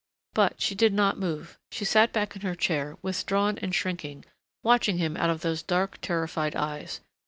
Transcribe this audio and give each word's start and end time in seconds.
But 0.33 0.59
she 0.59 0.73
did 0.73 0.93
not 0.93 1.19
move. 1.19 1.59
She 1.71 1.85
sat 1.85 2.11
back 2.11 2.35
in 2.35 2.41
her 2.41 2.55
chair, 2.55 2.97
withdrawn 3.03 3.59
and 3.59 3.69
shrinking, 3.75 4.25
watching 4.63 4.97
him 4.97 5.15
out 5.15 5.29
of 5.29 5.41
those 5.41 5.61
dark, 5.61 5.99
terrified 6.01 6.55
eyes. 6.55 7.01